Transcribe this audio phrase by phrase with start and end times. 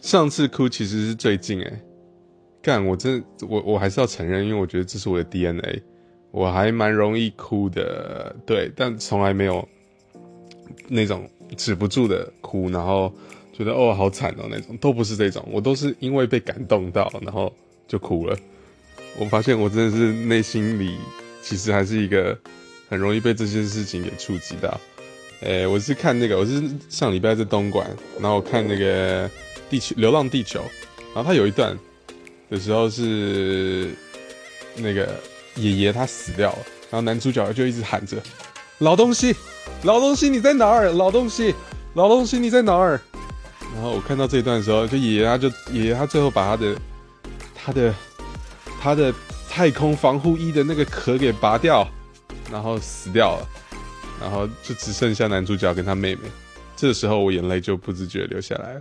[0.00, 1.80] 上次哭其实是最近哎，
[2.62, 5.82] 干我真我我还是要承认，因为我觉得这是我的 DNA，
[6.30, 9.66] 我还蛮容易哭的，对，但从来没有
[10.86, 13.12] 那种止不住的哭，然后
[13.52, 17.52] 觉得哦好惨哦那种，都不是这种，我都是因为被感动到，然后
[17.88, 18.38] 就哭了。
[19.18, 20.96] 我发现我真的是内心里
[21.42, 22.38] 其实还是一个
[22.88, 24.80] 很容易被这些事情给触及到。
[25.40, 27.84] 诶，我是看那个，我是上礼拜在东莞，
[28.20, 29.28] 然后看那个。
[29.70, 30.62] 地球流浪地球，
[31.14, 31.76] 然后他有一段
[32.50, 33.90] 的时候是
[34.76, 35.08] 那个
[35.56, 36.58] 爷爷他死掉了，
[36.90, 38.16] 然后男主角就一直喊着
[38.78, 39.34] 老东西，
[39.82, 40.90] 老东西你在哪儿？
[40.92, 41.54] 老东西，
[41.94, 43.00] 老东西你在哪儿？
[43.74, 46.76] 然后我看到这一段的时候，就爷爷他就爷爷他最后把他的
[47.54, 47.94] 他的
[48.80, 49.12] 他的
[49.50, 51.86] 太空防护衣的那个壳给拔掉，
[52.50, 53.48] 然后死掉了，
[54.20, 56.22] 然后就只剩下男主角跟他妹妹。
[56.76, 58.76] 这时候我眼泪就不自觉流下来了。